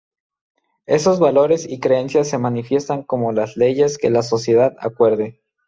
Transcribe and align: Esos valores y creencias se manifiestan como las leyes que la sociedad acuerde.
Esos 0.87 1.19
valores 1.19 1.69
y 1.69 1.79
creencias 1.79 2.27
se 2.27 2.39
manifiestan 2.39 3.03
como 3.03 3.33
las 3.33 3.55
leyes 3.55 3.99
que 3.99 4.09
la 4.09 4.23
sociedad 4.23 4.75
acuerde. 4.79 5.39